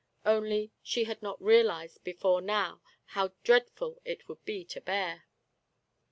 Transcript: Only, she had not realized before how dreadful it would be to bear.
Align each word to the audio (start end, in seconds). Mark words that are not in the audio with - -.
Only, 0.25 0.71
she 0.81 1.03
had 1.03 1.21
not 1.21 1.39
realized 1.39 2.03
before 2.03 2.41
how 2.47 3.33
dreadful 3.43 4.01
it 4.03 4.27
would 4.27 4.43
be 4.45 4.65
to 4.65 4.81
bear. 4.81 5.25